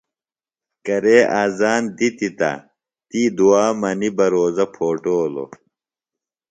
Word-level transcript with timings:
کرے 0.85 1.17
اذان 1.41 1.81
دِتیۡ 1.97 2.33
تہ 2.37 2.51
تی 3.09 3.21
دُعا 3.37 3.65
منی 3.79 4.09
بہ 4.17 4.25
روزہ 4.33 4.65
پھوٹولوۡ۔ 4.73 5.51